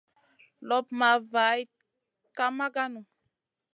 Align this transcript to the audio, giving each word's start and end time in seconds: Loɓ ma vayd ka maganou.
Loɓ 0.67 0.85
ma 0.99 1.09
vayd 1.31 1.69
ka 2.35 2.45
maganou. 2.57 3.05